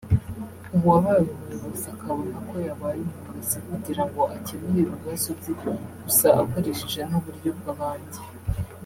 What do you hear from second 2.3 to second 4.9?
ko yabaye umuyobozi kugira ngo akemure